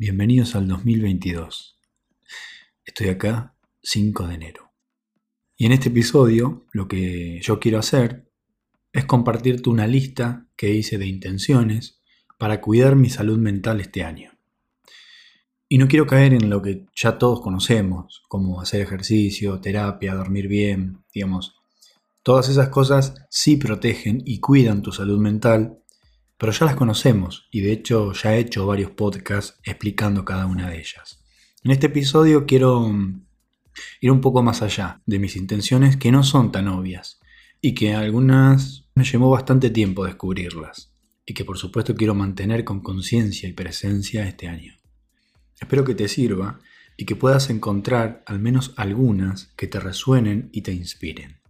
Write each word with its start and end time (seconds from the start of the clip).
Bienvenidos 0.00 0.54
al 0.54 0.68
2022. 0.68 1.76
Estoy 2.84 3.08
acá 3.08 3.56
5 3.82 4.28
de 4.28 4.34
enero. 4.34 4.70
Y 5.56 5.66
en 5.66 5.72
este 5.72 5.88
episodio 5.88 6.66
lo 6.70 6.86
que 6.86 7.40
yo 7.42 7.58
quiero 7.58 7.80
hacer 7.80 8.30
es 8.92 9.06
compartirte 9.06 9.70
una 9.70 9.88
lista 9.88 10.46
que 10.56 10.72
hice 10.72 10.98
de 10.98 11.08
intenciones 11.08 12.00
para 12.38 12.60
cuidar 12.60 12.94
mi 12.94 13.10
salud 13.10 13.38
mental 13.38 13.80
este 13.80 14.04
año. 14.04 14.38
Y 15.68 15.78
no 15.78 15.88
quiero 15.88 16.06
caer 16.06 16.32
en 16.32 16.48
lo 16.48 16.62
que 16.62 16.86
ya 16.94 17.18
todos 17.18 17.40
conocemos, 17.40 18.22
como 18.28 18.60
hacer 18.60 18.82
ejercicio, 18.82 19.60
terapia, 19.60 20.14
dormir 20.14 20.46
bien, 20.46 21.02
digamos. 21.12 21.56
Todas 22.22 22.48
esas 22.48 22.68
cosas 22.68 23.14
sí 23.30 23.56
protegen 23.56 24.22
y 24.24 24.38
cuidan 24.38 24.80
tu 24.80 24.92
salud 24.92 25.18
mental 25.18 25.82
pero 26.38 26.52
ya 26.52 26.66
las 26.66 26.76
conocemos 26.76 27.48
y 27.50 27.60
de 27.60 27.72
hecho 27.72 28.12
ya 28.12 28.34
he 28.34 28.38
hecho 28.38 28.66
varios 28.66 28.92
podcasts 28.92 29.58
explicando 29.64 30.24
cada 30.24 30.46
una 30.46 30.70
de 30.70 30.78
ellas. 30.78 31.24
En 31.64 31.72
este 31.72 31.88
episodio 31.88 32.46
quiero 32.46 32.88
mm, 32.88 33.26
ir 34.00 34.10
un 34.10 34.20
poco 34.20 34.42
más 34.42 34.62
allá 34.62 35.02
de 35.04 35.18
mis 35.18 35.36
intenciones 35.36 35.96
que 35.96 36.12
no 36.12 36.22
son 36.22 36.52
tan 36.52 36.68
obvias 36.68 37.20
y 37.60 37.74
que 37.74 37.94
algunas 37.94 38.88
me 38.94 39.04
llevó 39.04 39.30
bastante 39.30 39.70
tiempo 39.70 40.04
descubrirlas 40.04 40.94
y 41.26 41.34
que 41.34 41.44
por 41.44 41.58
supuesto 41.58 41.94
quiero 41.94 42.14
mantener 42.14 42.64
con 42.64 42.80
conciencia 42.80 43.48
y 43.48 43.52
presencia 43.52 44.26
este 44.26 44.48
año. 44.48 44.74
Espero 45.60 45.84
que 45.84 45.96
te 45.96 46.06
sirva 46.06 46.60
y 46.96 47.04
que 47.04 47.16
puedas 47.16 47.50
encontrar 47.50 48.22
al 48.26 48.38
menos 48.38 48.72
algunas 48.76 49.52
que 49.56 49.66
te 49.66 49.80
resuenen 49.80 50.50
y 50.52 50.62
te 50.62 50.72
inspiren. 50.72 51.40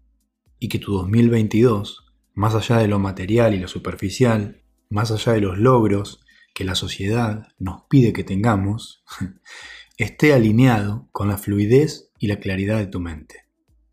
Y 0.58 0.68
que 0.68 0.78
tu 0.78 0.92
2022, 0.92 2.06
más 2.34 2.54
allá 2.54 2.78
de 2.78 2.88
lo 2.88 2.98
material 2.98 3.54
y 3.54 3.58
lo 3.58 3.68
superficial, 3.68 4.62
más 4.90 5.10
allá 5.10 5.32
de 5.32 5.40
los 5.40 5.58
logros 5.58 6.20
que 6.54 6.64
la 6.64 6.74
sociedad 6.74 7.48
nos 7.58 7.82
pide 7.88 8.12
que 8.12 8.24
tengamos, 8.24 9.04
esté 9.96 10.32
alineado 10.32 11.08
con 11.12 11.28
la 11.28 11.38
fluidez 11.38 12.10
y 12.18 12.26
la 12.26 12.40
claridad 12.40 12.78
de 12.78 12.86
tu 12.86 13.00
mente. 13.00 13.46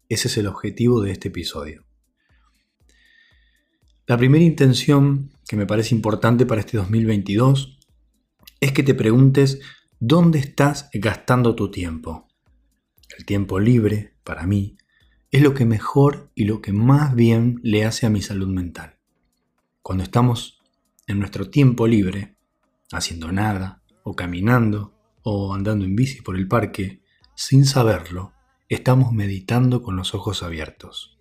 Ese 0.09 0.27
es 0.27 0.37
el 0.37 0.47
objetivo 0.47 1.01
de 1.01 1.11
este 1.11 1.29
episodio. 1.29 1.85
La 4.07 4.17
primera 4.17 4.43
intención 4.43 5.31
que 5.47 5.55
me 5.55 5.65
parece 5.65 5.95
importante 5.95 6.45
para 6.45 6.61
este 6.61 6.77
2022 6.77 7.79
es 8.59 8.71
que 8.71 8.83
te 8.83 8.93
preguntes 8.93 9.59
dónde 9.99 10.39
estás 10.39 10.89
gastando 10.93 11.55
tu 11.55 11.71
tiempo. 11.71 12.27
El 13.17 13.25
tiempo 13.25 13.59
libre, 13.59 14.13
para 14.23 14.45
mí, 14.45 14.77
es 15.31 15.41
lo 15.41 15.53
que 15.53 15.65
mejor 15.65 16.31
y 16.35 16.45
lo 16.45 16.61
que 16.61 16.71
más 16.71 17.15
bien 17.15 17.59
le 17.63 17.85
hace 17.85 18.05
a 18.05 18.09
mi 18.09 18.21
salud 18.21 18.47
mental. 18.47 18.99
Cuando 19.81 20.03
estamos 20.03 20.54
en 21.07 21.19
nuestro 21.19 21.49
tiempo 21.49 21.87
libre, 21.87 22.35
haciendo 22.91 23.31
nada, 23.31 23.83
o 24.03 24.15
caminando, 24.15 24.93
o 25.23 25.53
andando 25.53 25.85
en 25.85 25.95
bici 25.95 26.21
por 26.21 26.35
el 26.35 26.47
parque, 26.47 27.01
sin 27.35 27.65
saberlo, 27.65 28.33
estamos 28.69 29.11
meditando 29.11 29.81
con 29.81 29.95
los 29.95 30.13
ojos 30.13 30.43
abiertos, 30.43 31.17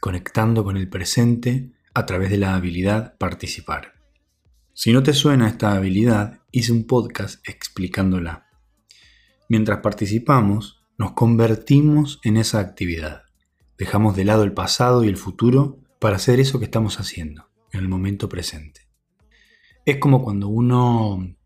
conectando 0.00 0.64
con 0.64 0.76
el 0.76 0.88
presente 0.88 1.72
a 1.94 2.06
través 2.06 2.30
de 2.30 2.38
la 2.38 2.54
habilidad 2.54 3.16
participar. 3.18 3.94
Si 4.72 4.92
no 4.92 5.02
te 5.02 5.12
suena 5.12 5.48
esta 5.48 5.76
habilidad, 5.76 6.40
hice 6.50 6.72
un 6.72 6.86
podcast 6.86 7.46
explicándola. 7.48 8.46
Mientras 9.48 9.80
participamos, 9.80 10.82
nos 10.98 11.12
convertimos 11.12 12.20
en 12.24 12.36
esa 12.36 12.60
actividad. 12.60 13.22
Dejamos 13.78 14.16
de 14.16 14.24
lado 14.24 14.42
el 14.42 14.52
pasado 14.52 15.04
y 15.04 15.08
el 15.08 15.16
futuro 15.16 15.78
para 16.00 16.16
hacer 16.16 16.40
eso 16.40 16.58
que 16.58 16.64
estamos 16.64 16.98
haciendo 16.98 17.48
en 17.72 17.80
el 17.80 17.88
momento 17.88 18.28
presente. 18.28 18.83
Es 19.86 19.98
como 19.98 20.22
cuando 20.22 20.48
uno 20.48 21.36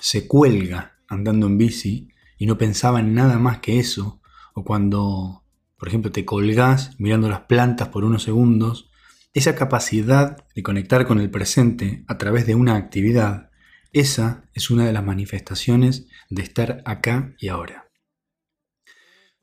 se 0.00 0.26
cuelga 0.26 0.98
andando 1.06 1.46
en 1.46 1.58
bici 1.58 2.08
y 2.36 2.46
no 2.46 2.58
pensaba 2.58 2.98
en 2.98 3.14
nada 3.14 3.38
más 3.38 3.60
que 3.60 3.78
eso, 3.78 4.20
o 4.52 4.64
cuando, 4.64 5.44
por 5.78 5.86
ejemplo, 5.86 6.10
te 6.10 6.24
colgás 6.24 6.98
mirando 6.98 7.28
las 7.28 7.42
plantas 7.42 7.88
por 7.88 8.04
unos 8.04 8.24
segundos, 8.24 8.90
esa 9.32 9.54
capacidad 9.54 10.44
de 10.56 10.62
conectar 10.64 11.06
con 11.06 11.20
el 11.20 11.30
presente 11.30 12.04
a 12.08 12.18
través 12.18 12.46
de 12.46 12.56
una 12.56 12.74
actividad, 12.74 13.50
esa 13.92 14.44
es 14.54 14.70
una 14.70 14.84
de 14.84 14.92
las 14.92 15.04
manifestaciones 15.04 16.08
de 16.30 16.42
estar 16.42 16.82
acá 16.84 17.36
y 17.38 17.46
ahora. 17.46 17.88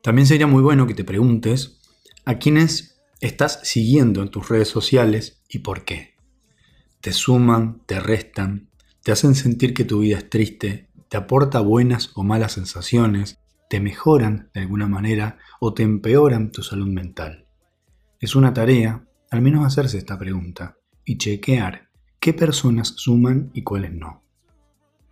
También 0.02 0.28
sería 0.28 0.46
muy 0.46 0.62
bueno 0.62 0.88
que 0.88 0.94
te 0.94 1.06
preguntes 1.06 1.80
a 2.26 2.38
quiénes 2.38 3.02
estás 3.22 3.62
siguiendo 3.64 4.22
en 4.22 4.30
tus 4.30 4.50
redes 4.50 4.68
sociales 4.68 5.42
y 5.48 5.60
por 5.60 5.86
qué 5.86 6.15
te 7.06 7.14
suman, 7.14 7.84
te 7.86 8.00
restan, 8.00 8.72
te 9.04 9.12
hacen 9.12 9.36
sentir 9.36 9.76
que 9.76 9.86
tu 9.86 10.00
vida 10.00 10.18
es 10.18 10.28
triste, 10.28 10.90
te 11.08 11.18
aporta 11.18 11.60
buenas 11.60 12.10
o 12.16 12.24
malas 12.24 12.54
sensaciones, 12.54 13.38
te 13.70 13.80
mejoran 13.80 14.50
de 14.56 14.62
alguna 14.62 14.88
manera 14.88 15.38
o 15.60 15.76
te 15.76 15.84
empeoran 15.84 16.50
tu 16.50 16.64
salud 16.64 16.88
mental. 16.88 17.46
Es 18.20 18.36
una 18.36 18.56
tarea, 18.56 19.06
al 19.30 19.44
menos 19.44 19.68
hacerse 19.68 20.00
esta 20.00 20.18
pregunta 20.18 20.78
y 21.04 21.20
chequear 21.20 21.90
qué 22.20 22.34
personas 22.34 22.94
suman 22.96 23.52
y 23.54 23.62
cuáles 23.62 23.94
no. 23.94 24.24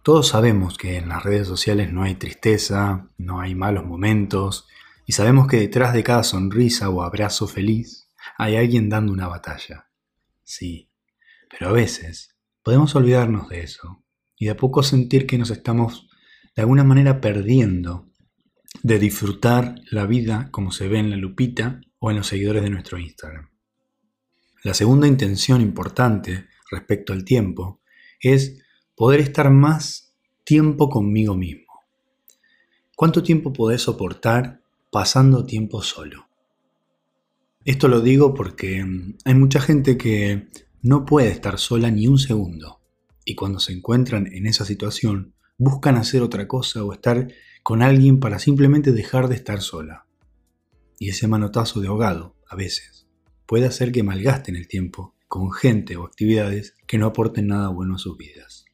Todos 0.02 0.30
sabemos 0.30 0.80
que 0.80 0.98
en 0.98 1.10
las 1.10 1.22
redes 1.22 1.48
sociales 1.48 1.94
no 1.94 2.02
hay 2.02 2.16
tristeza, 2.16 3.08
no 3.20 3.40
hay 3.40 3.54
malos 3.54 3.86
momentos, 3.86 4.68
y 5.06 5.12
sabemos 5.12 5.46
que 5.46 5.58
detrás 5.58 5.94
de 5.94 6.04
cada 6.04 6.24
sonrisa 6.24 6.90
o 6.90 7.04
abrazo 7.04 7.48
feliz 7.48 8.10
hay 8.40 8.56
alguien 8.56 8.90
dando 8.90 9.14
una 9.14 9.28
batalla. 9.28 9.90
Sí, 10.42 10.90
pero 11.58 11.70
a 11.70 11.74
veces 11.74 12.36
podemos 12.64 12.96
olvidarnos 12.96 13.50
de 13.50 13.62
eso 13.62 14.04
y 14.38 14.46
de 14.46 14.52
a 14.52 14.58
poco 14.58 14.84
sentir 14.84 15.28
que 15.28 15.38
nos 15.38 15.52
estamos 15.52 16.10
de 16.56 16.62
alguna 16.62 16.84
manera 16.84 17.22
perdiendo 17.22 18.10
de 18.82 19.00
disfrutar 19.00 19.76
la 19.92 20.06
vida 20.06 20.50
como 20.52 20.72
se 20.72 20.88
ve 20.88 21.00
en 21.00 21.10
la 21.10 21.18
lupita 21.18 21.82
o 22.00 22.12
en 22.12 22.18
los 22.18 22.28
seguidores 22.28 22.64
de 22.64 22.70
nuestro 22.70 22.98
Instagram. 22.98 23.50
La 24.64 24.74
segunda 24.74 25.08
intención 25.08 25.62
importante 25.62 26.48
respecto 26.72 27.14
al 27.14 27.24
tiempo 27.24 27.82
es 28.20 28.64
poder 28.96 29.20
estar 29.20 29.50
más 29.50 30.16
tiempo 30.44 30.90
conmigo 30.90 31.36
mismo. 31.36 31.74
¿Cuánto 32.96 33.24
tiempo 33.24 33.54
podés 33.54 33.82
soportar 33.82 34.62
pasando 34.92 35.46
tiempo 35.46 35.82
solo? 35.82 36.28
Esto 37.66 37.88
lo 37.88 38.02
digo 38.02 38.34
porque 38.34 38.84
mm, 38.84 39.18
hay 39.26 39.34
mucha 39.34 39.60
gente 39.60 39.98
que 39.98 40.48
no 40.84 41.06
puede 41.06 41.30
estar 41.30 41.60
sola 41.60 41.90
ni 41.90 42.08
un 42.08 42.20
segundo. 42.20 42.82
Y 43.24 43.36
cuando 43.36 43.60
se 43.60 43.72
encuentran 43.72 44.28
en 44.34 44.46
esa 44.46 44.66
situación, 44.66 45.34
buscan 45.58 45.96
hacer 45.96 46.22
otra 46.22 46.46
cosa 46.46 46.84
o 46.84 46.92
estar 46.92 47.30
con 47.64 47.82
alguien 47.82 48.20
para 48.20 48.38
simplemente 48.38 48.92
dejar 48.92 49.30
de 49.30 49.36
estar 49.36 49.62
sola. 49.62 50.08
Y 51.00 51.08
ese 51.08 51.30
manotazo 51.30 51.80
de 51.80 51.88
ahogado, 51.88 52.36
a 52.50 52.58
veces, 52.58 53.08
puede 53.46 53.66
hacer 53.66 53.94
que 53.94 54.04
malgasten 54.04 54.58
el 54.58 54.68
tiempo 54.68 55.16
con 55.30 55.54
gente 55.54 55.96
o 55.96 56.04
actividades 56.04 56.76
que 56.86 56.98
no 56.98 57.06
aporten 57.06 57.48
nada 57.48 57.70
bueno 57.70 57.96
a 57.96 58.00
sus 58.00 58.18
vidas. 58.18 58.66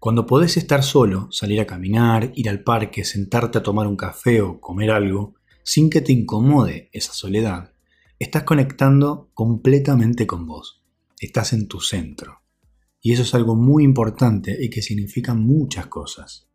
Cuando 0.00 0.26
podés 0.26 0.56
estar 0.56 0.82
solo, 0.82 1.28
salir 1.30 1.60
a 1.60 1.66
caminar, 1.66 2.32
ir 2.34 2.48
al 2.48 2.64
parque, 2.64 3.04
sentarte 3.04 3.58
a 3.58 3.62
tomar 3.62 3.86
un 3.86 3.96
café 3.96 4.42
o 4.42 4.60
comer 4.60 4.90
algo, 4.90 5.36
sin 5.62 5.88
que 5.88 6.00
te 6.00 6.12
incomode 6.12 6.90
esa 6.92 7.12
soledad, 7.12 7.74
estás 8.18 8.42
conectando 8.42 9.30
completamente 9.34 10.26
con 10.26 10.44
vos 10.44 10.77
estás 11.26 11.52
en 11.52 11.68
tu 11.68 11.80
centro. 11.80 12.42
Y 13.00 13.12
eso 13.12 13.22
es 13.22 13.34
algo 13.34 13.54
muy 13.54 13.84
importante 13.84 14.56
y 14.60 14.70
que 14.70 14.82
significa 14.82 15.34
muchas 15.34 15.86
cosas. 15.86 16.48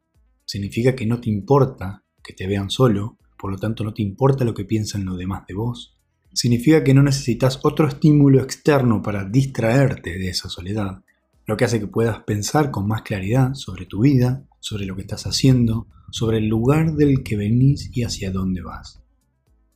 Significa 0.45 0.95
que 0.95 1.05
no 1.05 1.19
te 1.19 1.29
importa 1.29 2.03
que 2.23 2.33
te 2.33 2.47
vean 2.47 2.69
solo, 2.69 3.17
por 3.37 3.51
lo 3.51 3.57
tanto 3.57 3.83
no 3.83 3.93
te 3.93 4.01
importa 4.01 4.45
lo 4.45 4.53
que 4.53 4.65
piensan 4.65 5.05
los 5.05 5.17
demás 5.17 5.45
de 5.47 5.53
vos. 5.53 5.97
Significa 6.33 6.83
que 6.83 6.93
no 6.93 7.03
necesitas 7.03 7.59
otro 7.63 7.87
estímulo 7.87 8.41
externo 8.41 9.01
para 9.01 9.25
distraerte 9.25 10.17
de 10.17 10.29
esa 10.29 10.49
soledad, 10.49 11.03
lo 11.45 11.57
que 11.57 11.65
hace 11.65 11.79
que 11.79 11.87
puedas 11.87 12.23
pensar 12.23 12.71
con 12.71 12.87
más 12.87 13.01
claridad 13.01 13.53
sobre 13.53 13.85
tu 13.85 14.01
vida, 14.01 14.45
sobre 14.59 14.85
lo 14.85 14.95
que 14.95 15.01
estás 15.01 15.27
haciendo, 15.27 15.87
sobre 16.09 16.37
el 16.37 16.47
lugar 16.47 16.93
del 16.93 17.23
que 17.23 17.35
venís 17.35 17.89
y 17.93 18.03
hacia 18.03 18.31
dónde 18.31 18.61
vas. 18.61 19.01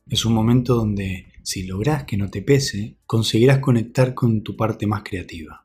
Es 0.06 0.24
un 0.24 0.32
momento 0.32 0.74
donde 0.74 1.26
si 1.48 1.62
lográs 1.62 2.04
que 2.04 2.18
no 2.18 2.28
te 2.28 2.42
pese, 2.42 2.98
conseguirás 3.06 3.60
conectar 3.60 4.12
con 4.12 4.42
tu 4.42 4.54
parte 4.54 4.86
más 4.86 5.02
creativa. 5.02 5.64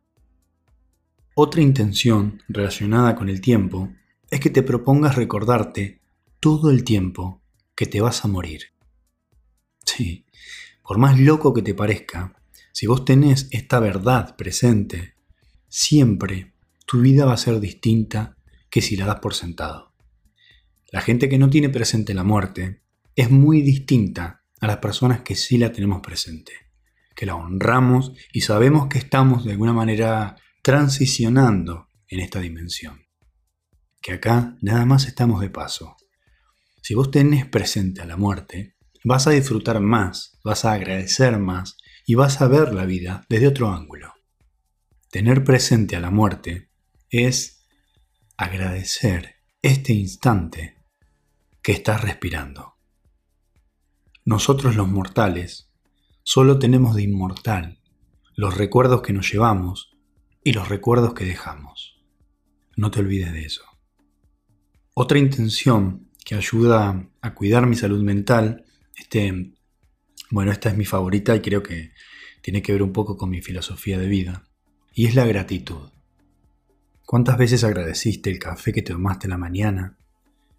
Otra 1.35 1.62
intención 1.62 2.41
relacionada 2.47 3.18
con 3.18 3.27
el 3.27 3.41
tiempo 3.41 3.91
es 4.31 4.39
que 4.39 4.50
te 4.50 4.63
propongas 4.63 5.18
recordarte 5.18 6.00
todo 6.39 6.71
el 6.71 6.85
tiempo 6.85 7.41
que 7.75 7.85
te 7.85 8.00
vas 8.00 8.24
a 8.24 8.30
morir. 8.30 8.68
Sí, 9.85 10.25
por 10.88 11.00
más 11.00 11.19
loco 11.19 11.53
que 11.53 11.62
te 11.62 11.74
parezca, 11.74 12.33
si 12.71 12.88
vos 12.88 13.03
tenés 13.03 13.50
esta 13.51 13.81
verdad 13.81 14.38
presente, 14.38 15.15
siempre 15.68 16.53
tu 16.86 17.01
vida 17.01 17.25
va 17.25 17.33
a 17.33 17.45
ser 17.45 17.59
distinta 17.59 18.38
que 18.69 18.81
si 18.81 18.95
la 18.95 19.06
das 19.06 19.19
por 19.19 19.33
sentado. 19.33 19.91
La 20.94 21.01
gente 21.01 21.27
que 21.27 21.38
no 21.38 21.50
tiene 21.50 21.68
presente 21.68 22.13
la 22.13 22.24
muerte 22.24 22.79
es 23.18 23.29
muy 23.29 23.62
distinta 23.62 24.42
a 24.63 24.68
las 24.68 24.77
personas 24.77 25.24
que 25.24 25.36
sí 25.36 25.57
la 25.57 25.74
tenemos 25.74 26.00
presente, 26.00 26.54
que 27.18 27.25
la 27.25 27.36
honramos 27.36 28.13
y 28.31 28.42
sabemos 28.42 28.88
que 28.88 28.98
estamos 28.98 29.44
de 29.44 29.51
alguna 29.51 29.74
manera 29.74 30.38
transicionando 30.62 31.89
en 32.07 32.21
esta 32.21 32.39
dimensión. 32.39 33.01
que 34.01 34.13
acá 34.13 34.56
nada 34.62 34.86
más 34.86 35.06
estamos 35.06 35.42
de 35.42 35.50
paso. 35.50 35.98
Si 36.81 36.94
vos 36.94 37.12
tenés 37.12 37.45
presente 37.45 38.01
a 38.01 38.06
la 38.06 38.15
muerte, 38.15 38.75
vas 39.04 39.27
a 39.27 39.31
disfrutar 39.31 39.81
más, 39.81 40.39
vas 40.45 40.63
a 40.63 40.71
agradecer 40.71 41.39
más 41.39 41.77
y 42.06 42.15
vas 42.15 42.42
a 42.42 42.48
ver 42.48 42.74
la 42.74 42.86
vida 42.86 43.25
desde 43.27 43.48
otro 43.48 43.69
ángulo. 43.69 44.13
Tener 45.12 45.44
presente 45.44 45.98
a 45.98 46.00
la 46.00 46.10
muerte 46.10 46.69
es 47.10 47.65
agradecer 48.38 49.36
este 49.62 49.92
instante 49.92 50.77
que 51.62 51.74
estás 51.74 52.01
respirando. 52.01 52.72
Nosotros 54.25 54.77
los 54.77 54.87
mortales 54.87 55.69
solo 56.23 56.57
tenemos 56.57 56.95
de 56.95 57.03
inmortal 57.03 57.79
los 58.35 58.57
recuerdos 58.57 59.01
que 59.01 59.11
nos 59.11 59.31
llevamos 59.31 59.97
y 60.43 60.53
los 60.53 60.69
recuerdos 60.69 61.13
que 61.13 61.25
dejamos. 61.25 62.01
No 62.77 62.89
te 62.89 63.01
olvides 63.01 63.33
de 63.33 63.45
eso. 63.45 63.63
Otra 64.93 65.19
intención 65.19 66.09
que 66.23 66.35
ayuda 66.35 67.09
a 67.21 67.33
cuidar 67.33 67.67
mi 67.67 67.75
salud 67.75 68.01
mental, 68.01 68.65
este, 68.95 69.53
bueno, 70.31 70.51
esta 70.51 70.69
es 70.69 70.77
mi 70.77 70.85
favorita 70.85 71.35
y 71.35 71.41
creo 71.41 71.61
que 71.61 71.91
tiene 72.41 72.61
que 72.61 72.71
ver 72.71 72.83
un 72.83 72.93
poco 72.93 73.17
con 73.17 73.29
mi 73.29 73.41
filosofía 73.41 73.99
de 73.99 74.07
vida, 74.07 74.43
y 74.93 75.05
es 75.05 75.15
la 75.15 75.25
gratitud. 75.25 75.89
¿Cuántas 77.05 77.37
veces 77.37 77.63
agradeciste 77.63 78.29
el 78.29 78.39
café 78.39 78.71
que 78.71 78.81
te 78.81 78.93
tomaste 78.93 79.27
en 79.27 79.31
la 79.31 79.37
mañana, 79.37 79.97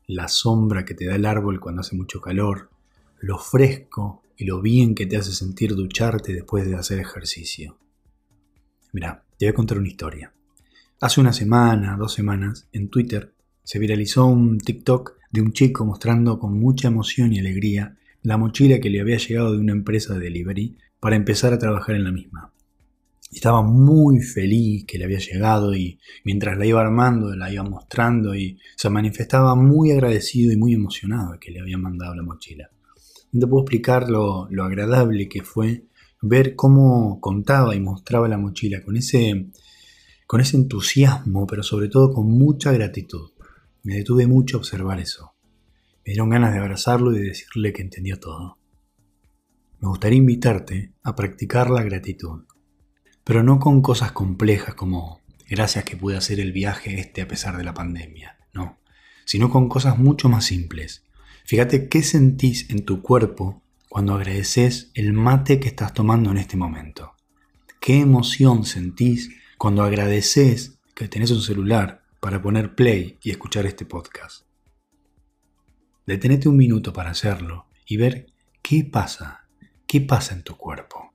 la 0.06 0.28
sombra 0.28 0.84
que 0.84 0.94
te 0.94 1.06
da 1.06 1.14
el 1.14 1.24
árbol 1.24 1.60
cuando 1.60 1.80
hace 1.80 1.96
mucho 1.96 2.20
calor, 2.20 2.70
lo 3.24 3.38
fresco 3.38 4.22
y 4.36 4.44
lo 4.44 4.60
bien 4.60 4.94
que 4.94 5.06
te 5.06 5.16
hace 5.16 5.32
sentir 5.32 5.74
ducharte 5.74 6.34
después 6.34 6.66
de 6.66 6.76
hacer 6.76 7.00
ejercicio? 7.00 7.78
Mira, 8.92 9.24
te 9.38 9.46
voy 9.46 9.50
a 9.50 9.54
contar 9.54 9.78
una 9.78 9.88
historia. 9.88 10.32
Hace 11.00 11.22
una 11.22 11.32
semana, 11.32 11.96
dos 11.96 12.12
semanas, 12.12 12.68
en 12.72 12.90
Twitter 12.90 13.32
se 13.62 13.78
viralizó 13.78 14.26
un 14.26 14.58
TikTok 14.58 15.14
de 15.30 15.40
un 15.40 15.52
chico 15.52 15.86
mostrando 15.86 16.38
con 16.38 16.58
mucha 16.60 16.88
emoción 16.88 17.32
y 17.32 17.38
alegría 17.38 17.96
la 18.22 18.36
mochila 18.36 18.78
que 18.78 18.90
le 18.90 19.00
había 19.00 19.16
llegado 19.16 19.52
de 19.52 19.58
una 19.58 19.72
empresa 19.72 20.14
de 20.14 20.20
delivery 20.20 20.76
para 21.00 21.16
empezar 21.16 21.54
a 21.54 21.58
trabajar 21.58 21.96
en 21.96 22.04
la 22.04 22.12
misma. 22.12 22.52
Estaba 23.32 23.62
muy 23.62 24.20
feliz 24.20 24.84
que 24.84 24.98
le 24.98 25.04
había 25.04 25.18
llegado 25.18 25.74
y 25.74 25.98
mientras 26.24 26.58
la 26.58 26.66
iba 26.66 26.82
armando, 26.82 27.34
la 27.34 27.50
iba 27.50 27.64
mostrando 27.64 28.34
y 28.34 28.58
se 28.76 28.90
manifestaba 28.90 29.54
muy 29.54 29.92
agradecido 29.92 30.52
y 30.52 30.56
muy 30.56 30.74
emocionado 30.74 31.40
que 31.40 31.50
le 31.50 31.60
había 31.60 31.78
mandado 31.78 32.14
la 32.14 32.22
mochila. 32.22 32.70
No 33.34 33.40
te 33.40 33.46
puedo 33.48 33.64
explicar 33.64 34.08
lo, 34.08 34.46
lo 34.48 34.62
agradable 34.62 35.28
que 35.28 35.42
fue 35.42 35.88
ver 36.22 36.54
cómo 36.54 37.20
contaba 37.20 37.74
y 37.74 37.80
mostraba 37.80 38.28
la 38.28 38.38
mochila 38.38 38.80
con 38.84 38.96
ese, 38.96 39.50
con 40.28 40.40
ese 40.40 40.56
entusiasmo, 40.56 41.44
pero 41.44 41.64
sobre 41.64 41.88
todo 41.88 42.12
con 42.12 42.28
mucha 42.28 42.70
gratitud. 42.70 43.32
Me 43.82 43.96
detuve 43.96 44.28
mucho 44.28 44.56
a 44.56 44.60
observar 44.60 45.00
eso. 45.00 45.34
Me 46.06 46.12
dieron 46.12 46.30
ganas 46.30 46.52
de 46.52 46.60
abrazarlo 46.60 47.12
y 47.12 47.18
de 47.18 47.24
decirle 47.24 47.72
que 47.72 47.82
entendió 47.82 48.20
todo. 48.20 48.56
Me 49.80 49.88
gustaría 49.88 50.18
invitarte 50.18 50.92
a 51.02 51.16
practicar 51.16 51.70
la 51.70 51.82
gratitud, 51.82 52.44
pero 53.24 53.42
no 53.42 53.58
con 53.58 53.82
cosas 53.82 54.12
complejas 54.12 54.76
como 54.76 55.22
gracias 55.50 55.84
que 55.84 55.96
pude 55.96 56.16
hacer 56.16 56.38
el 56.38 56.52
viaje 56.52 57.00
este 57.00 57.20
a 57.22 57.26
pesar 57.26 57.56
de 57.56 57.64
la 57.64 57.74
pandemia, 57.74 58.38
no, 58.52 58.78
sino 59.24 59.50
con 59.50 59.68
cosas 59.68 59.98
mucho 59.98 60.28
más 60.28 60.44
simples. 60.44 61.04
Fíjate 61.44 61.88
qué 61.88 62.02
sentís 62.02 62.68
en 62.70 62.84
tu 62.84 63.00
cuerpo 63.02 63.62
cuando 63.88 64.14
agradeces 64.14 64.90
el 64.94 65.12
mate 65.12 65.60
que 65.60 65.68
estás 65.68 65.94
tomando 65.94 66.30
en 66.30 66.38
este 66.38 66.56
momento. 66.56 67.14
¿Qué 67.80 68.00
emoción 68.00 68.64
sentís 68.64 69.30
cuando 69.58 69.82
agradeces 69.82 70.78
que 70.94 71.08
tenés 71.08 71.30
un 71.30 71.42
celular 71.42 72.04
para 72.24 72.40
poner 72.40 72.74
play 72.74 73.18
y 73.22 73.30
escuchar 73.30 73.66
este 73.66 73.84
podcast. 73.84 74.46
Detenete 76.06 76.48
un 76.48 76.56
minuto 76.56 76.90
para 76.90 77.10
hacerlo 77.10 77.66
y 77.86 77.98
ver 77.98 78.32
qué 78.62 78.82
pasa, 78.82 79.46
qué 79.86 80.00
pasa 80.00 80.34
en 80.34 80.42
tu 80.42 80.56
cuerpo. 80.56 81.12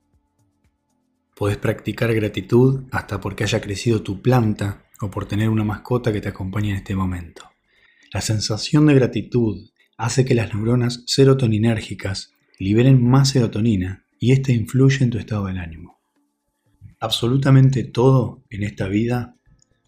Podés 1.34 1.56
practicar 1.56 2.14
gratitud 2.14 2.84
hasta 2.92 3.20
porque 3.20 3.42
haya 3.42 3.60
crecido 3.60 4.02
tu 4.02 4.22
planta 4.22 4.84
o 5.00 5.10
por 5.10 5.26
tener 5.26 5.48
una 5.48 5.64
mascota 5.64 6.12
que 6.12 6.20
te 6.20 6.28
acompañe 6.28 6.70
en 6.70 6.76
este 6.76 6.94
momento. 6.94 7.42
La 8.12 8.20
sensación 8.20 8.86
de 8.86 8.94
gratitud 8.94 9.68
hace 10.00 10.24
que 10.24 10.34
las 10.34 10.54
neuronas 10.54 11.02
serotoninérgicas 11.06 12.32
liberen 12.58 13.06
más 13.06 13.28
serotonina 13.28 14.06
y 14.18 14.32
ésta 14.32 14.50
influye 14.50 15.04
en 15.04 15.10
tu 15.10 15.18
estado 15.18 15.44
del 15.46 15.58
ánimo. 15.58 16.00
Absolutamente 16.98 17.84
todo 17.84 18.42
en 18.48 18.62
esta 18.62 18.88
vida 18.88 19.36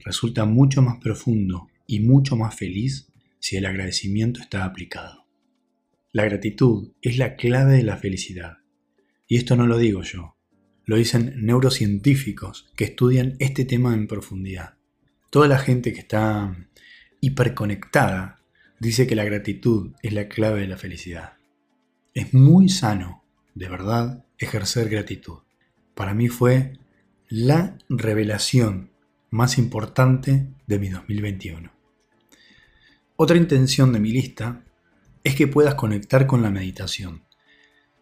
resulta 0.00 0.44
mucho 0.44 0.82
más 0.82 0.98
profundo 0.98 1.68
y 1.86 2.00
mucho 2.00 2.36
más 2.36 2.54
feliz 2.54 3.08
si 3.38 3.56
el 3.56 3.64
agradecimiento 3.64 4.42
está 4.42 4.66
aplicado. 4.66 5.24
La 6.12 6.24
gratitud 6.24 6.92
es 7.00 7.16
la 7.16 7.36
clave 7.36 7.72
de 7.72 7.82
la 7.82 7.96
felicidad. 7.96 8.58
Y 9.26 9.38
esto 9.38 9.56
no 9.56 9.66
lo 9.66 9.78
digo 9.78 10.02
yo, 10.02 10.36
lo 10.84 10.96
dicen 10.96 11.32
neurocientíficos 11.36 12.70
que 12.76 12.84
estudian 12.84 13.36
este 13.38 13.64
tema 13.64 13.94
en 13.94 14.06
profundidad. 14.06 14.74
Toda 15.30 15.48
la 15.48 15.58
gente 15.58 15.94
que 15.94 16.00
está 16.00 16.54
hiperconectada 17.22 18.41
dice 18.82 19.06
que 19.06 19.14
la 19.14 19.22
gratitud 19.24 19.92
es 20.02 20.12
la 20.12 20.26
clave 20.26 20.62
de 20.62 20.66
la 20.66 20.76
felicidad. 20.76 21.34
Es 22.14 22.34
muy 22.34 22.68
sano, 22.68 23.22
de 23.54 23.68
verdad, 23.68 24.24
ejercer 24.38 24.88
gratitud. 24.88 25.38
Para 25.94 26.14
mí 26.14 26.26
fue 26.26 26.72
la 27.28 27.78
revelación 27.88 28.90
más 29.30 29.56
importante 29.56 30.48
de 30.66 30.78
mi 30.80 30.88
2021. 30.88 31.70
Otra 33.14 33.36
intención 33.36 33.92
de 33.92 34.00
mi 34.00 34.10
lista 34.10 34.64
es 35.22 35.36
que 35.36 35.46
puedas 35.46 35.76
conectar 35.76 36.26
con 36.26 36.42
la 36.42 36.50
meditación. 36.50 37.22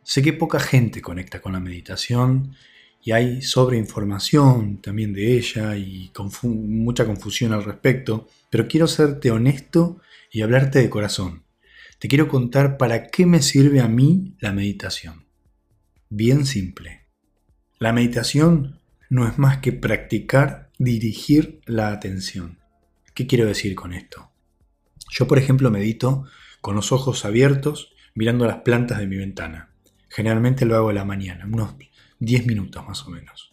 Sé 0.02 0.22
que 0.22 0.32
poca 0.32 0.60
gente 0.60 1.02
conecta 1.02 1.42
con 1.42 1.52
la 1.52 1.60
meditación 1.60 2.56
y 3.02 3.12
hay 3.12 3.42
sobreinformación 3.42 4.80
también 4.80 5.12
de 5.12 5.36
ella 5.36 5.76
y 5.76 6.10
mucha 6.42 7.04
confusión 7.04 7.52
al 7.52 7.64
respecto, 7.64 8.28
pero 8.48 8.66
quiero 8.66 8.86
serte 8.86 9.30
honesto 9.30 10.00
y 10.30 10.42
hablarte 10.42 10.78
de 10.78 10.90
corazón. 10.90 11.44
Te 11.98 12.08
quiero 12.08 12.28
contar 12.28 12.78
para 12.78 13.08
qué 13.08 13.26
me 13.26 13.42
sirve 13.42 13.80
a 13.80 13.88
mí 13.88 14.36
la 14.38 14.52
meditación. 14.52 15.26
Bien 16.08 16.46
simple. 16.46 17.06
La 17.78 17.92
meditación 17.92 18.80
no 19.08 19.26
es 19.26 19.38
más 19.38 19.58
que 19.58 19.72
practicar 19.72 20.70
dirigir 20.78 21.60
la 21.66 21.88
atención. 21.88 22.58
¿Qué 23.14 23.26
quiero 23.26 23.46
decir 23.46 23.74
con 23.74 23.92
esto? 23.92 24.30
Yo, 25.10 25.26
por 25.26 25.38
ejemplo, 25.38 25.70
medito 25.70 26.24
con 26.60 26.76
los 26.76 26.92
ojos 26.92 27.24
abiertos 27.24 27.92
mirando 28.14 28.46
las 28.46 28.58
plantas 28.58 28.98
de 28.98 29.06
mi 29.06 29.16
ventana. 29.16 29.70
Generalmente 30.08 30.64
lo 30.64 30.76
hago 30.76 30.90
a 30.90 30.94
la 30.94 31.04
mañana, 31.04 31.46
unos 31.46 31.74
10 32.20 32.46
minutos 32.46 32.86
más 32.86 33.06
o 33.06 33.10
menos. 33.10 33.52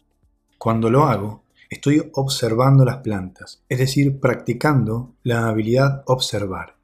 Cuando 0.58 0.90
lo 0.90 1.06
hago, 1.06 1.44
estoy 1.70 2.10
observando 2.14 2.86
las 2.86 2.98
plantas, 2.98 3.64
es 3.68 3.80
decir, 3.80 4.20
practicando 4.20 5.16
la 5.24 5.48
habilidad 5.48 6.04
observar. 6.06 6.78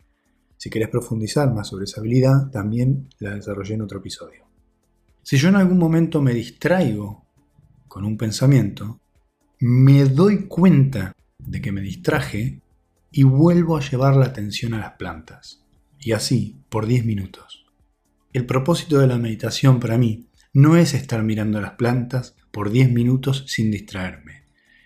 Si 0.57 0.69
querés 0.69 0.89
profundizar 0.89 1.53
más 1.53 1.67
sobre 1.67 1.85
esa 1.85 1.99
habilidad, 1.99 2.49
también 2.51 3.09
la 3.19 3.35
desarrollé 3.35 3.73
en 3.75 3.81
otro 3.81 3.99
episodio. 3.99 4.45
Si 5.21 5.37
yo 5.37 5.49
en 5.49 5.55
algún 5.55 5.77
momento 5.77 6.21
me 6.21 6.33
distraigo 6.33 7.25
con 7.87 8.05
un 8.05 8.17
pensamiento, 8.17 8.99
me 9.59 10.05
doy 10.05 10.47
cuenta 10.47 11.13
de 11.37 11.61
que 11.61 11.71
me 11.71 11.81
distraje 11.81 12.61
y 13.11 13.23
vuelvo 13.23 13.77
a 13.77 13.81
llevar 13.81 14.15
la 14.15 14.25
atención 14.25 14.73
a 14.73 14.79
las 14.79 14.93
plantas. 14.93 15.63
Y 15.99 16.11
así, 16.11 16.57
por 16.69 16.85
10 16.85 17.05
minutos. 17.05 17.65
El 18.33 18.45
propósito 18.45 18.99
de 18.99 19.07
la 19.07 19.17
meditación 19.17 19.79
para 19.79 19.97
mí 19.97 20.27
no 20.53 20.75
es 20.75 20.93
estar 20.93 21.23
mirando 21.23 21.61
las 21.61 21.73
plantas 21.73 22.35
por 22.51 22.71
10 22.71 22.91
minutos 22.91 23.45
sin 23.47 23.71
distraerme. 23.71 24.42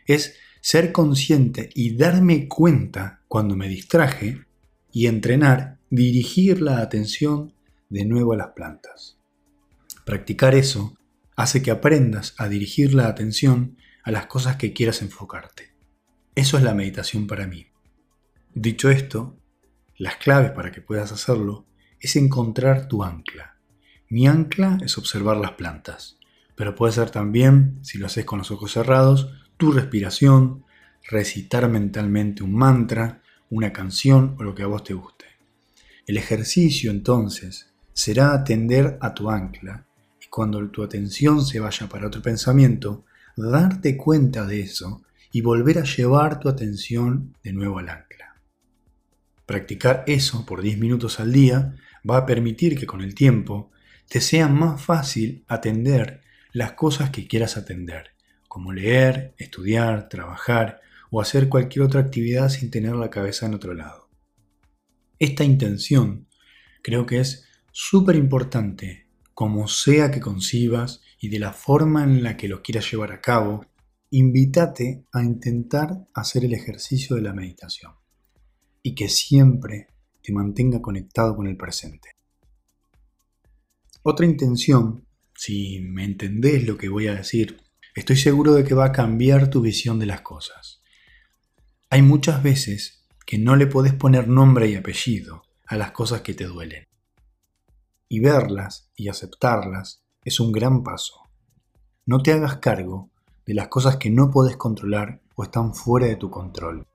Es 0.07 0.35
ser 0.61 0.91
consciente 0.91 1.69
y 1.75 1.95
darme 1.95 2.47
cuenta 2.47 3.21
cuando 3.27 3.55
me 3.55 3.69
distraje 3.69 4.45
y 4.91 5.05
entrenar, 5.05 5.77
dirigir 5.89 6.61
la 6.61 6.79
atención 6.79 7.53
de 7.89 8.05
nuevo 8.05 8.33
a 8.33 8.37
las 8.37 8.49
plantas. 8.55 9.19
Practicar 10.05 10.55
eso 10.55 10.97
hace 11.35 11.61
que 11.61 11.71
aprendas 11.71 12.33
a 12.37 12.49
dirigir 12.49 12.93
la 12.93 13.07
atención 13.07 13.77
a 14.03 14.11
las 14.11 14.25
cosas 14.25 14.55
que 14.55 14.73
quieras 14.73 15.01
enfocarte. 15.01 15.73
Eso 16.33 16.57
es 16.57 16.63
la 16.63 16.73
meditación 16.73 17.27
para 17.27 17.45
mí. 17.45 17.67
Dicho 18.53 18.89
esto, 18.89 19.37
las 19.97 20.17
claves 20.17 20.51
para 20.51 20.71
que 20.71 20.81
puedas 20.81 21.11
hacerlo 21.11 21.67
es 21.99 22.15
encontrar 22.15 22.87
tu 22.87 23.03
ancla. 23.03 23.57
Mi 24.09 24.27
ancla 24.27 24.77
es 24.83 24.97
observar 24.97 25.37
las 25.37 25.51
plantas, 25.51 26.17
pero 26.55 26.75
puede 26.75 26.93
ser 26.93 27.09
también, 27.09 27.79
si 27.83 27.97
lo 27.97 28.05
haces 28.05 28.25
con 28.25 28.39
los 28.39 28.51
ojos 28.51 28.71
cerrados, 28.71 29.31
tu 29.57 29.71
respiración, 29.71 30.63
recitar 31.09 31.67
mentalmente 31.67 32.43
un 32.43 32.53
mantra, 32.53 33.21
una 33.49 33.73
canción 33.73 34.35
o 34.39 34.43
lo 34.43 34.53
que 34.53 34.63
a 34.63 34.67
vos 34.67 34.83
te 34.83 34.93
guste. 34.93 35.25
El 36.05 36.17
ejercicio 36.17 36.91
entonces 36.91 37.73
será 37.93 38.33
atender 38.33 38.97
a 39.01 39.13
tu 39.13 39.29
ancla 39.29 39.85
y 40.21 40.27
cuando 40.27 40.65
tu 40.69 40.83
atención 40.83 41.43
se 41.45 41.59
vaya 41.59 41.89
para 41.89 42.07
otro 42.07 42.21
pensamiento, 42.21 43.05
darte 43.35 43.97
cuenta 43.97 44.45
de 44.45 44.61
eso 44.61 45.03
y 45.31 45.41
volver 45.41 45.79
a 45.79 45.83
llevar 45.83 46.39
tu 46.39 46.49
atención 46.49 47.35
de 47.43 47.53
nuevo 47.53 47.79
al 47.79 47.89
ancla. 47.89 48.35
Practicar 49.45 50.03
eso 50.07 50.45
por 50.45 50.61
10 50.61 50.77
minutos 50.77 51.19
al 51.19 51.31
día 51.31 51.75
va 52.09 52.17
a 52.17 52.25
permitir 52.25 52.77
que 52.77 52.85
con 52.85 53.01
el 53.01 53.15
tiempo 53.15 53.71
te 54.09 54.21
sea 54.21 54.47
más 54.47 54.81
fácil 54.81 55.43
atender 55.47 56.21
las 56.53 56.73
cosas 56.73 57.09
que 57.09 57.27
quieras 57.27 57.57
atender, 57.57 58.11
como 58.47 58.73
leer, 58.73 59.33
estudiar, 59.37 60.09
trabajar 60.09 60.81
o 61.09 61.21
hacer 61.21 61.49
cualquier 61.49 61.85
otra 61.85 62.01
actividad 62.01 62.49
sin 62.49 62.69
tener 62.71 62.95
la 62.95 63.09
cabeza 63.09 63.45
en 63.45 63.53
otro 63.53 63.73
lado. 63.73 64.09
Esta 65.19 65.43
intención 65.43 66.27
creo 66.83 67.05
que 67.05 67.19
es 67.19 67.45
súper 67.71 68.15
importante, 68.15 69.07
como 69.33 69.67
sea 69.67 70.11
que 70.11 70.19
concibas 70.19 71.01
y 71.19 71.29
de 71.29 71.39
la 71.39 71.53
forma 71.53 72.03
en 72.03 72.23
la 72.23 72.37
que 72.37 72.47
lo 72.47 72.61
quieras 72.61 72.91
llevar 72.91 73.11
a 73.11 73.21
cabo, 73.21 73.65
invítate 74.09 75.05
a 75.11 75.23
intentar 75.23 76.07
hacer 76.13 76.45
el 76.45 76.53
ejercicio 76.53 77.15
de 77.15 77.21
la 77.21 77.33
meditación 77.33 77.93
y 78.81 78.95
que 78.95 79.09
siempre 79.09 79.87
te 80.21 80.31
mantenga 80.33 80.81
conectado 80.81 81.35
con 81.35 81.47
el 81.47 81.57
presente. 81.57 82.11
Otra 84.03 84.25
intención, 84.25 85.05
si 85.35 85.81
me 85.81 86.05
entendés 86.05 86.65
lo 86.65 86.77
que 86.77 86.89
voy 86.89 87.07
a 87.07 87.15
decir, 87.15 87.57
estoy 87.97 88.15
seguro 88.15 88.53
de 88.53 88.63
que 88.63 88.75
va 88.75 88.85
a 88.85 88.91
cambiar 88.91 89.49
tu 89.49 89.59
visión 89.59 89.97
de 89.97 90.05
las 90.05 90.21
cosas. 90.21 90.83
Hay 91.89 92.03
muchas 92.03 92.43
veces 92.43 93.03
que 93.25 93.39
no 93.39 93.55
le 93.55 93.65
podés 93.65 93.95
poner 93.95 94.27
nombre 94.27 94.69
y 94.69 94.75
apellido 94.75 95.41
a 95.65 95.77
las 95.77 95.91
cosas 95.91 96.21
que 96.21 96.35
te 96.35 96.43
duelen. 96.43 96.83
Y 98.07 98.19
verlas 98.19 98.91
y 98.95 99.09
aceptarlas 99.09 100.03
es 100.23 100.39
un 100.39 100.51
gran 100.51 100.83
paso. 100.83 101.23
No 102.05 102.21
te 102.21 102.33
hagas 102.33 102.57
cargo 102.57 103.09
de 103.47 103.55
las 103.55 103.67
cosas 103.67 103.97
que 103.97 104.11
no 104.11 104.29
podés 104.29 104.57
controlar 104.57 105.19
o 105.35 105.43
están 105.43 105.73
fuera 105.73 106.05
de 106.05 106.17
tu 106.17 106.29
control. 106.29 106.85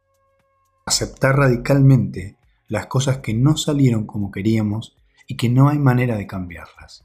Aceptar 0.87 1.37
radicalmente 1.37 2.37
las 2.69 2.87
cosas 2.87 3.19
que 3.19 3.35
no 3.35 3.57
salieron 3.57 4.07
como 4.07 4.31
queríamos 4.31 4.97
y 5.27 5.37
que 5.37 5.49
no 5.49 5.69
hay 5.69 5.81
manera 5.81 6.17
de 6.17 6.29
cambiarlas. 6.29 7.05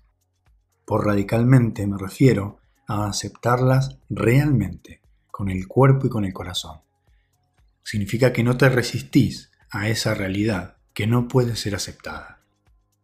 Por 0.85 1.03
radicalmente 1.03 1.87
me 1.87 1.97
refiero 1.97 2.59
a 2.87 3.07
aceptarlas 3.07 3.99
realmente, 4.09 5.01
con 5.29 5.49
el 5.49 5.67
cuerpo 5.67 6.07
y 6.07 6.09
con 6.09 6.25
el 6.25 6.33
corazón. 6.33 6.79
Significa 7.83 8.33
que 8.33 8.43
no 8.43 8.57
te 8.57 8.69
resistís 8.69 9.51
a 9.69 9.89
esa 9.89 10.13
realidad 10.13 10.77
que 10.93 11.05
no 11.05 11.27
puede 11.27 11.55
ser 11.55 11.75
aceptada. 11.75 12.41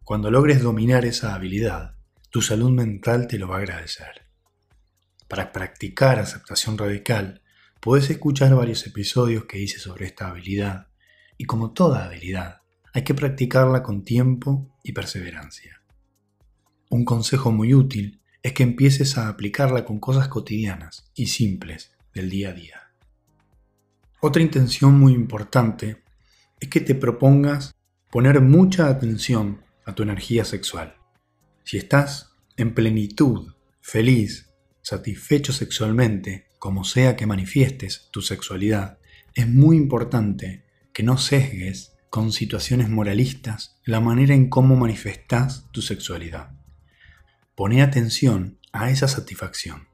Cuando 0.03 0.31
logres 0.31 0.61
dominar 0.61 1.05
esa 1.05 1.35
habilidad, 1.35 1.95
tu 2.29 2.41
salud 2.41 2.71
mental 2.71 3.27
te 3.27 3.37
lo 3.37 3.47
va 3.47 3.57
a 3.57 3.59
agradecer. 3.59 4.27
Para 5.27 5.51
practicar 5.51 6.19
aceptación 6.19 6.77
radical, 6.77 7.41
puedes 7.79 8.09
escuchar 8.09 8.55
varios 8.55 8.87
episodios 8.87 9.45
que 9.45 9.59
hice 9.59 9.79
sobre 9.79 10.05
esta 10.05 10.29
habilidad, 10.29 10.87
y 11.37 11.45
como 11.45 11.73
toda 11.73 12.05
habilidad, 12.05 12.61
hay 12.93 13.03
que 13.03 13.13
practicarla 13.13 13.83
con 13.83 14.03
tiempo 14.03 14.75
y 14.83 14.93
perseverancia. 14.93 15.81
Un 16.89 17.05
consejo 17.05 17.51
muy 17.51 17.73
útil 17.73 18.22
es 18.43 18.51
que 18.53 18.63
empieces 18.63 19.17
a 19.17 19.29
aplicarla 19.29 19.85
con 19.85 19.99
cosas 19.99 20.27
cotidianas 20.27 21.09
y 21.15 21.27
simples 21.27 21.95
del 22.13 22.29
día 22.29 22.49
a 22.49 22.53
día. 22.53 22.81
Otra 24.19 24.41
intención 24.41 24.99
muy 24.99 25.13
importante 25.13 26.03
es 26.59 26.67
que 26.69 26.81
te 26.81 26.93
propongas 26.93 27.73
poner 28.11 28.41
mucha 28.41 28.89
atención 28.89 29.61
a 29.85 29.95
tu 29.95 30.03
energía 30.03 30.45
sexual. 30.45 30.95
Si 31.63 31.77
estás 31.77 32.33
en 32.57 32.73
plenitud, 32.73 33.53
feliz, 33.81 34.53
satisfecho 34.81 35.53
sexualmente, 35.53 36.47
como 36.59 36.83
sea 36.83 37.15
que 37.15 37.25
manifiestes 37.25 38.09
tu 38.11 38.21
sexualidad, 38.21 38.99
es 39.35 39.47
muy 39.47 39.77
importante 39.77 40.65
que 40.93 41.03
no 41.03 41.17
sesgues 41.17 41.93
con 42.09 42.31
situaciones 42.31 42.89
moralistas 42.89 43.79
la 43.85 43.99
manera 43.99 44.35
en 44.35 44.49
cómo 44.49 44.75
manifestas 44.75 45.69
tu 45.71 45.81
sexualidad. 45.81 46.51
Pone 47.55 47.83
atención 47.83 48.57
a 48.71 48.89
esa 48.89 49.07
satisfacción. 49.07 49.87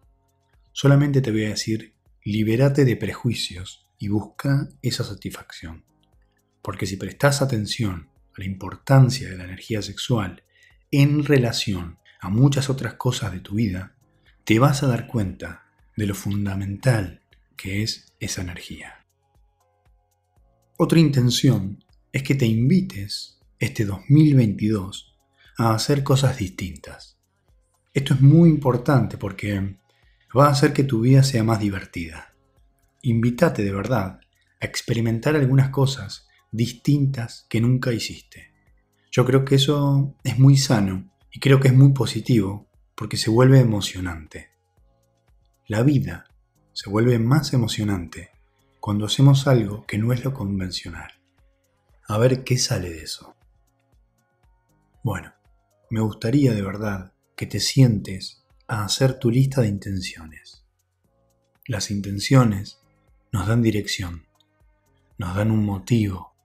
Solamente 0.71 1.19
te 1.19 1.31
voy 1.31 1.43
a 1.43 1.49
decir, 1.49 1.93
libérate 2.23 2.85
de 2.85 2.95
prejuicios 2.95 3.85
y 3.97 4.07
busca 4.07 4.69
esa 4.81 5.03
satisfacción. 5.03 5.83
Porque 6.61 6.85
si 6.85 6.95
prestas 6.95 7.41
atención 7.41 8.07
a 8.33 8.39
la 8.39 8.45
importancia 8.45 9.29
de 9.29 9.37
la 9.37 9.43
energía 9.43 9.81
sexual 9.81 10.43
en 10.89 11.25
relación 11.25 11.99
a 12.21 12.29
muchas 12.29 12.69
otras 12.69 12.93
cosas 12.93 13.33
de 13.33 13.41
tu 13.41 13.55
vida, 13.55 13.97
te 14.45 14.57
vas 14.57 14.81
a 14.81 14.87
dar 14.87 15.07
cuenta 15.07 15.65
de 15.97 16.07
lo 16.07 16.15
fundamental 16.15 17.23
que 17.57 17.83
es 17.83 18.13
esa 18.21 18.41
energía. 18.41 19.05
Otra 20.77 20.99
intención 20.99 21.83
es 22.13 22.23
que 22.23 22.35
te 22.35 22.45
invites 22.45 23.41
este 23.59 23.83
2022 23.83 25.17
a 25.57 25.73
hacer 25.73 26.03
cosas 26.03 26.37
distintas. 26.37 27.18
Esto 27.93 28.13
es 28.13 28.21
muy 28.21 28.49
importante 28.49 29.17
porque 29.17 29.77
va 30.37 30.47
a 30.47 30.51
hacer 30.51 30.73
que 30.73 30.83
tu 30.83 31.01
vida 31.01 31.23
sea 31.23 31.43
más 31.43 31.59
divertida. 31.59 32.33
Invítate 33.01 33.63
de 33.63 33.71
verdad 33.71 34.19
a 34.61 34.65
experimentar 34.65 35.35
algunas 35.35 35.69
cosas 35.69 36.27
distintas 36.51 37.45
que 37.49 37.61
nunca 37.61 37.91
hiciste. 37.93 38.53
Yo 39.11 39.25
creo 39.25 39.45
que 39.45 39.55
eso 39.55 40.15
es 40.23 40.37
muy 40.37 40.57
sano 40.57 41.11
y 41.31 41.39
creo 41.39 41.59
que 41.59 41.69
es 41.69 41.73
muy 41.73 41.93
positivo 41.93 42.67
porque 42.95 43.17
se 43.17 43.29
vuelve 43.29 43.59
emocionante. 43.59 44.49
La 45.67 45.83
vida 45.83 46.25
se 46.73 46.89
vuelve 46.89 47.17
más 47.19 47.53
emocionante 47.53 48.31
cuando 48.79 49.05
hacemos 49.05 49.47
algo 49.47 49.85
que 49.85 49.97
no 49.97 50.13
es 50.13 50.23
lo 50.23 50.33
convencional 50.33 51.19
a 52.09 52.17
ver 52.17 52.43
qué 52.43 52.57
sale 52.57 52.89
de 52.89 53.03
eso. 53.03 53.35
Bueno, 55.03 55.31
me 55.91 56.01
gustaría 56.01 56.53
de 56.55 56.63
verdad 56.63 57.13
que 57.39 57.45
te 57.45 57.61
sientes 57.61 58.43
a 58.67 58.83
hacer 58.83 59.17
tu 59.17 59.31
lista 59.31 59.61
de 59.61 59.69
intenciones. 59.69 60.65
Las 61.67 61.89
intenciones 61.89 62.81
nos 63.31 63.47
dan 63.47 63.61
dirección, 63.61 64.25
nos 65.17 65.37
dan 65.37 65.49
un 65.49 65.63
motivo, 65.63 66.35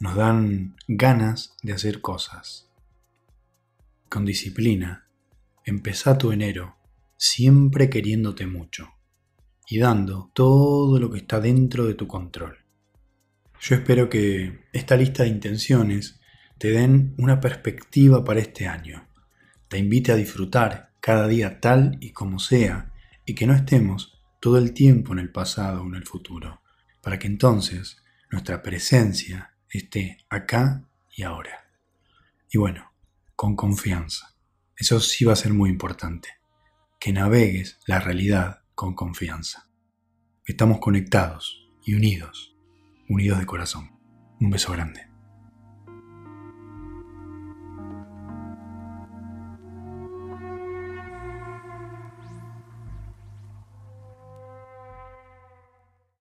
nos 0.00 0.14
dan 0.16 0.74
ganas 0.86 1.54
de 1.62 1.74
hacer 1.74 2.00
cosas. 2.00 2.70
Con 4.08 4.24
disciplina, 4.24 5.10
empezá 5.66 6.16
tu 6.16 6.32
enero 6.32 6.78
siempre 7.18 7.90
queriéndote 7.90 8.46
mucho 8.46 8.88
y 9.68 9.78
dando 9.80 10.30
todo 10.32 10.98
lo 10.98 11.10
que 11.10 11.18
está 11.18 11.40
dentro 11.42 11.84
de 11.84 11.92
tu 11.92 12.06
control. 12.06 12.56
Yo 13.60 13.76
espero 13.76 14.08
que 14.08 14.60
esta 14.72 14.96
lista 14.96 15.24
de 15.24 15.28
intenciones 15.28 16.18
te 16.56 16.70
den 16.70 17.14
una 17.18 17.38
perspectiva 17.38 18.24
para 18.24 18.40
este 18.40 18.66
año, 18.66 19.07
te 19.68 19.78
invite 19.78 20.12
a 20.12 20.16
disfrutar 20.16 20.92
cada 21.00 21.26
día 21.28 21.60
tal 21.60 21.98
y 22.00 22.12
como 22.12 22.38
sea 22.38 22.92
y 23.24 23.34
que 23.34 23.46
no 23.46 23.54
estemos 23.54 24.20
todo 24.40 24.58
el 24.58 24.72
tiempo 24.72 25.12
en 25.12 25.18
el 25.18 25.30
pasado 25.30 25.82
o 25.82 25.86
en 25.86 25.94
el 25.94 26.06
futuro, 26.06 26.62
para 27.02 27.18
que 27.18 27.26
entonces 27.26 28.02
nuestra 28.30 28.62
presencia 28.62 29.54
esté 29.70 30.18
acá 30.28 30.84
y 31.14 31.22
ahora. 31.22 31.70
Y 32.50 32.58
bueno, 32.58 32.92
con 33.36 33.56
confianza. 33.56 34.34
Eso 34.76 35.00
sí 35.00 35.24
va 35.24 35.32
a 35.32 35.36
ser 35.36 35.52
muy 35.52 35.70
importante, 35.70 36.28
que 37.00 37.12
navegues 37.12 37.78
la 37.86 38.00
realidad 38.00 38.62
con 38.74 38.94
confianza. 38.94 39.68
Estamos 40.46 40.78
conectados 40.78 41.68
y 41.84 41.94
unidos 41.94 42.54
unidos 43.08 43.38
de 43.38 43.46
corazón. 43.46 43.90
Un 44.40 44.50
beso 44.50 44.72
grande. 44.72 45.07